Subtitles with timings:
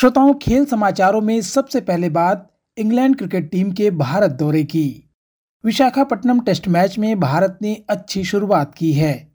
[0.00, 5.10] श्रोताओं, खेल समाचारों में सबसे पहले बात इंग्लैंड क्रिकेट टीम के भारत दौरे की।
[5.64, 9.32] विशाखापट्टनम टेस्ट मैच में भारत ने अच्छी शुरुआत की है।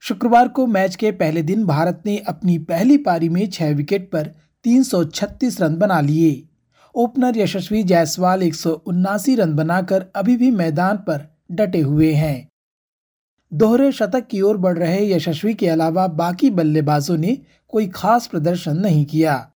[0.00, 4.34] शुक्रवार को मैच के पहले दिन भारत ने अपनी पहली पारी में छह विकेट पर
[4.64, 6.48] 336 रन बना लिए।
[6.94, 8.54] ओपनर यशस्वी जायसवाल एक
[9.28, 12.48] रन बनाकर अभी भी मैदान पर डटे हुए हैं।
[13.52, 18.76] दोहरे शतक की ओर बढ़ रहे यशस्वी के अलावा बाकी बल्लेबाजों ने कोई खास प्रदर्शन
[18.76, 19.52] नहीं किया।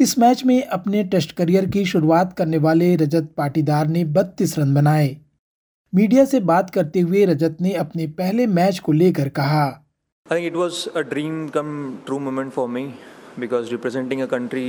[0.00, 4.74] इस मैच में अपने टेस्ट करियर की शुरुआत करने वाले रजत पाटीदार ने 32 रन
[4.74, 5.16] बनाए।
[5.92, 9.62] मीडिया से बात करते हुए रजत ने अपने पहले मैच को लेकर कहा
[10.26, 11.68] I think it was a dream come
[12.06, 12.82] true moment for me
[13.38, 14.66] because representing a country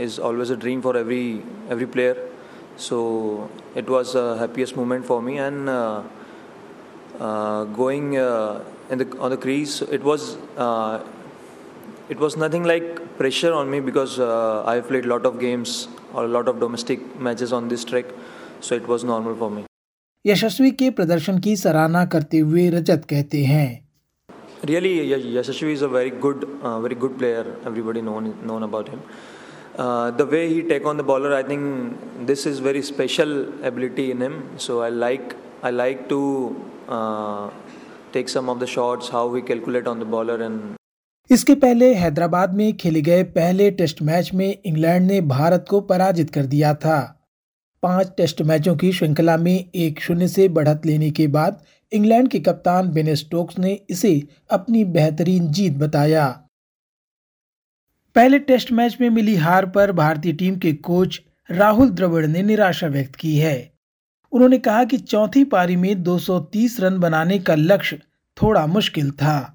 [0.00, 1.28] is always a dream for every
[1.70, 2.28] every player
[2.78, 2.98] so
[3.76, 5.68] it was happiest moment for me and
[7.76, 10.30] going on the crease it was
[12.09, 15.87] it was nothing like pressure on me because uh, I've played a lot of games
[16.13, 18.05] or a lot of domestic matches on this track,
[18.61, 19.65] so it was normal for me.
[20.27, 23.69] Yashasvi के प्रदर्शन की सराहना करते हुए रजत कहते हैं
[24.67, 27.45] Really, Yashasvi is a very good, uh, very good player.
[27.65, 29.01] Everybody known known about him.
[29.77, 33.31] Uh, the way he take on the bowler, I think this is very special
[33.69, 34.35] ability in him.
[34.57, 36.19] So I like I like to
[36.89, 37.49] uh,
[38.11, 40.75] take some of the shots, how we calculate on the bowler and
[41.30, 46.30] इसके पहले हैदराबाद में खेले गए पहले test match में England ने भारत को पराजित
[46.30, 47.26] कर दिया था।
[47.82, 52.40] पाँच टेस्ट मैचों की श्रृंखला में एक शून्य से बढ़त लेने के बाद इंग्लैंड के
[52.40, 56.40] कप्तान बेन स्टोक्स ने इसे अपनी बेहतरीन जीत बताया।
[58.14, 62.86] पहले टेस्ट मैच में मिली हार पर भारतीय टीम के कोच राहुल द्रविड़ ने निराशा
[62.86, 63.72] व्यक्त की है।
[64.32, 68.00] उन्होंने कहा कि चौथी पारी में 230 रन बनाने का लक्ष्य
[68.42, 69.53] थोड़ा मुश्किल था।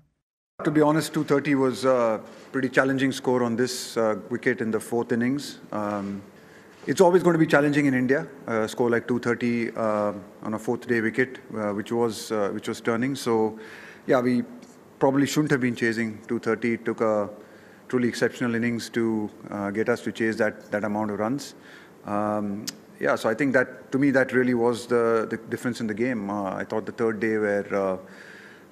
[0.65, 2.19] To be honest, 230 was a
[2.51, 5.59] pretty challenging score on this uh, wicket in the fourth innings.
[5.71, 6.21] Um,
[6.85, 8.27] it's always going to be challenging in India.
[8.45, 12.67] A score like 230 uh, on a fourth day wicket, uh, which was uh, which
[12.67, 13.15] was turning.
[13.15, 13.57] So,
[14.05, 14.43] yeah, we
[14.99, 16.73] probably shouldn't have been chasing 230.
[16.73, 17.29] It took a
[17.87, 21.55] truly exceptional innings to uh, get us to chase that that amount of runs.
[22.03, 22.65] Um,
[22.99, 25.93] yeah, so I think that to me that really was the the difference in the
[25.93, 26.29] game.
[26.29, 27.99] Uh, I thought the third day where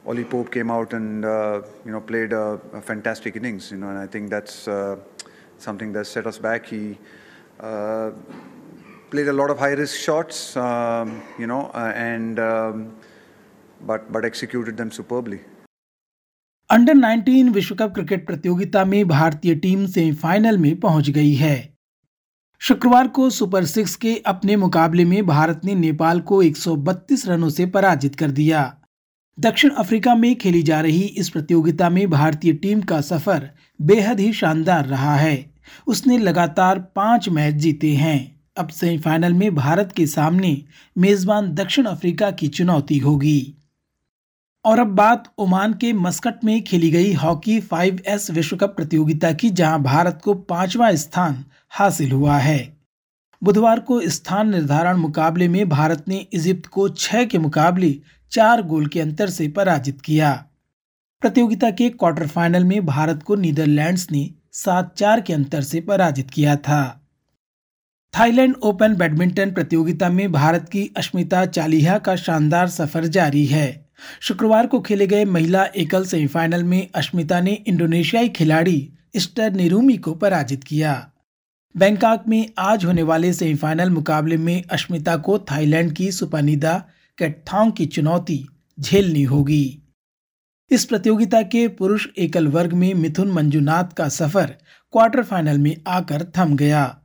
[0.08, 3.72] Ollie Pope came out and uh, you know played a, a, fantastic innings.
[3.72, 4.96] You know, and I think that's uh,
[5.58, 6.66] something that set us back.
[6.66, 6.98] He
[7.60, 8.12] uh,
[9.10, 12.96] played a lot of high risk shots, um, you know, uh, and um,
[13.82, 15.40] but but executed them superbly.
[16.70, 21.56] Under 19 विश्व cup cricket प्रतियोगिता में भारतीय team semifinal में पहुँच गई है
[22.62, 27.66] शुक्रवार को सुपर सिक्स के अपने मुकाबले में भारत ने नेपाल को 132 रनों से
[27.76, 28.64] पराजित कर दिया
[29.40, 33.50] दक्षिण अफ्रीका में खेली जा रही इस प्रतियोगिता में भारतीय टीम का सफ़र
[33.82, 35.54] बेहद ही शानदार रहा है।
[35.88, 40.66] उसने लगातार पाँच मैच जीते हैं। अब सेमीफाइनल में भारत के सामने
[40.98, 43.56] मेजबान दक्षिण अफ्रीका की चुनौती होगी।
[44.66, 49.50] और अब बात ओमान के मस्कट में खेली गई हॉकी 5S विश्व कप प्रतियोगिता की,
[49.50, 52.77] जहाँ भारत को पांचवा स्थान हासिल हुआ है।
[53.44, 57.96] बुधवार को स्थान निर्धारण मुकाबले में भारत ने इजिप्ट को छह के मुकाबले
[58.32, 60.46] चार गोल के अंतर से पराजित किया।
[61.22, 66.30] प्रतियोगिता के क्वार्टर फाइनल में भारत को नीदरलैंड्स ने सात चार के अंतर से पराजित
[66.30, 67.04] किया था।
[68.20, 73.88] थाईलैंड ओपन बैडमिंटन प्रतियोगिता में भारत की अश्मिता चालिहा का शानदार सफ़र जारी है।
[74.22, 80.14] शुक्रवार को खेले गए महिला एकल सेमीफाइनल में अश्मिता ने इंडोनेशियाई खिलाड़ी स्टर निरूमी को
[80.14, 81.12] पराजित किया।
[81.76, 86.74] बैंकॉक में आज होने वाले सेमीफाइनल मुकाबले में अश्मिता को थाईलैंड की सुपानिदा
[87.18, 88.48] कैटथांग की चुनौती
[88.80, 89.82] झेलनी होगी।
[90.72, 94.56] इस प्रतियोगिता के पुरुष एकल वर्ग में मिथुन मंजुनाथ का सफ़र
[94.94, 97.00] क्वार्टर फाइनल में आकर थम गया।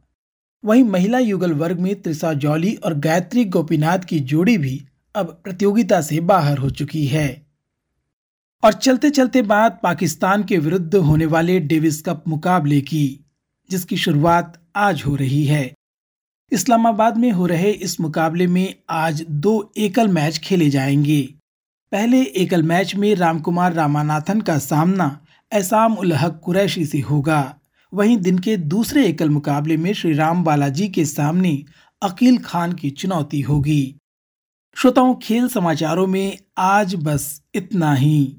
[0.64, 6.00] वहीं महिला युगल वर्ग में त्रिसा जौली और गायत्री गोपीनाथ की जोड़ी भी अब प्रतियोगिता
[6.00, 7.28] से बाहर हो चुकी है।
[8.62, 13.18] और चलते चलते बात पाकिस्तान के विरुद्ध होने वाले डेविस कप मुकाबले की।
[13.70, 15.72] जिसकी शुरुआत आज हो रही है।
[16.52, 21.34] इस्लामाबाद में हो रहे इस मुकाबले में आज दो एकल मैच खेले जाएँगे।
[21.92, 27.58] पहले एकल मैच में रामकुमार रामानाथन का सामना एसाम उल हक कुरैशी से होगा।
[27.94, 31.64] वहीं दिन के दूसरे एकल मुकाबले में श्री राम बालाजी के सामने
[32.02, 33.96] अकील खान की चुनौती होगी।
[34.76, 38.36] श्रोताओं, खेल समाचारों में आज बस इतना ही।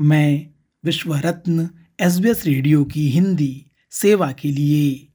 [0.00, 0.46] मैं
[0.84, 1.70] विश्व रत्न
[2.00, 3.65] एसबीएस रेडियो की हिंदी।
[4.00, 5.05] सेवा के लिए।